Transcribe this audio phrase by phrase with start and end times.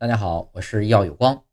[0.00, 1.44] 大家好，我是耀有光。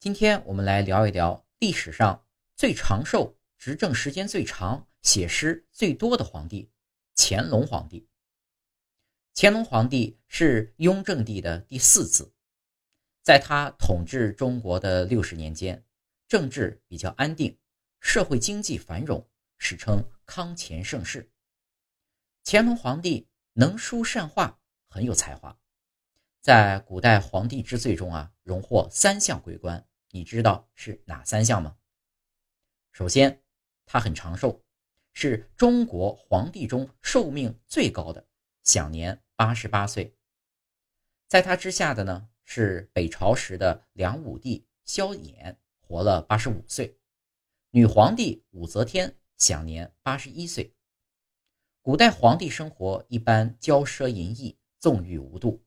[0.00, 2.26] 今天我们来聊一聊历史上
[2.56, 6.72] 最长寿、执政时间最长、写诗最多的皇帝——
[7.14, 8.08] 乾隆皇帝。
[9.36, 12.34] 乾隆皇帝是雍正帝的第四子，
[13.22, 15.84] 在他统治中国的六十年间，
[16.26, 17.56] 政治比较安定，
[18.00, 19.24] 社会经济繁荣，
[19.58, 21.30] 史称康乾盛世。
[22.44, 24.58] 乾隆皇帝能书善画，
[24.88, 25.56] 很有才华。
[26.42, 31.76] 在古代皇帝之最中啊，荣获三项桂冠，你知道是哪三项吗？
[32.90, 33.40] 首先，
[33.86, 34.60] 他很长寿，
[35.12, 38.26] 是中国皇帝中寿命最高的，
[38.64, 40.16] 享年八十八岁。
[41.28, 46.96] 在他之下的呢，是北朝时的梁武帝萧衍，活了八十五岁；
[47.70, 50.74] 女皇帝武则天享年八十一岁。
[51.82, 55.64] 古代皇帝生活一般骄奢淫逸，纵欲无度。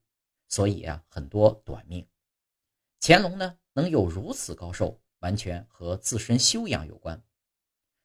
[0.47, 2.07] 所以啊，很多短命。
[2.99, 7.23] 乾隆呢，能有如此高寿，完全和自身修养有关。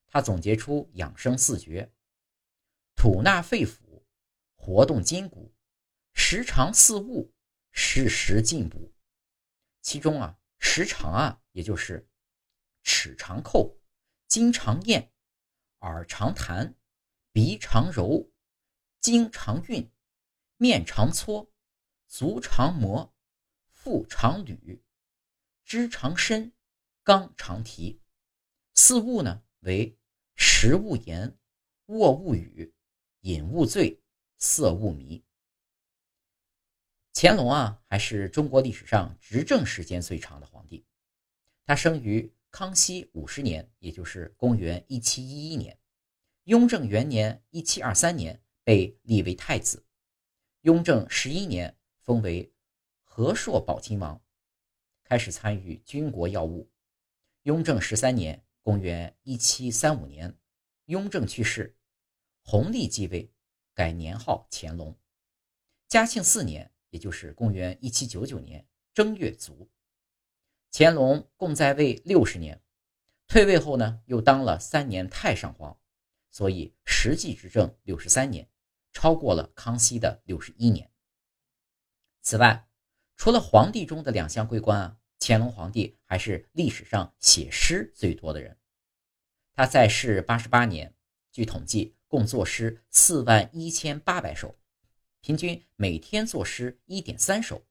[0.06, 1.92] 他总结出养生四诀：
[2.96, 4.02] 吐纳肺腑，
[4.56, 5.54] 活动筋骨，
[6.12, 7.32] 时常四物，
[7.70, 8.92] 适时进补。
[9.80, 12.08] 其中啊，时常啊，也就是
[12.82, 13.78] 齿常叩，
[14.26, 15.12] 筋常咽，
[15.80, 16.74] 耳常弹，
[17.32, 18.30] 鼻常揉，
[19.00, 19.90] 经常运，
[20.56, 21.49] 面常搓。
[22.10, 23.14] 足常磨，
[23.70, 24.82] 腹常履，
[25.64, 26.52] 肢常伸，
[27.04, 28.00] 肛常提。
[28.74, 29.96] 四物呢，为
[30.34, 31.38] 食勿言，
[31.86, 32.74] 卧勿语，
[33.20, 34.02] 饮勿醉，
[34.38, 35.24] 色勿迷。
[37.14, 40.84] 乾隆啊，还是中国历史上执政时间最长的皇帝。
[41.64, 45.78] 他生于康熙五十年，也就是公元一七一一年。
[46.42, 49.86] 雍正元年一七二三年被立为太子。
[50.62, 51.76] 雍正十一年。
[52.10, 52.52] 封为
[53.04, 54.20] 和硕宝亲王，
[55.04, 56.68] 开始参与军国要务。
[57.44, 60.36] 雍正十三年（公元一七三五年），
[60.86, 61.76] 雍正去世，
[62.42, 63.30] 弘历继位，
[63.74, 64.98] 改年号乾隆。
[65.86, 69.70] 嘉庆四年，也就是公元一七九九年正月卒。
[70.72, 72.60] 乾隆共在位六十年，
[73.28, 75.78] 退位后呢，又当了三年太上皇，
[76.32, 78.50] 所以实际执政六十三年，
[78.92, 80.90] 超过了康熙的六十一年。
[82.22, 82.68] 此外，
[83.16, 88.58] 除了皇帝中的两项桂冠啊，乾隆皇帝还是历史上写诗最多的人。
[89.54, 90.94] 他在世八十八年，
[91.32, 94.58] 据统计共作诗四万一千八百首，
[95.20, 97.66] 平均每天作诗一点三首。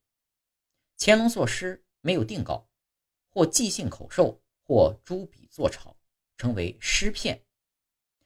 [0.97, 2.69] 乾隆作诗没有定稿，
[3.29, 5.95] 或即兴口授，或朱笔作草，
[6.37, 7.43] 称为诗片。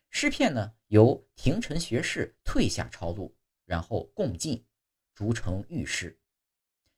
[0.10, 3.36] 诗片呢，由廷臣学士退下抄录，
[3.66, 4.66] 然后共进。
[5.14, 6.20] 逐成御诗，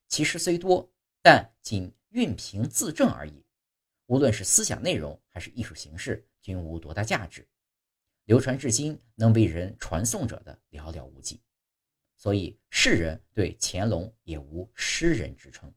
[0.07, 3.45] 其诗虽多，但仅运平自正而已。
[4.05, 7.47] 无论是思想内容还是艺术形式，均无多大价值。
[8.25, 11.41] 流传至今，能被人传颂者的寥寥无几。
[12.15, 15.73] 所以世人对乾隆也无诗人之称。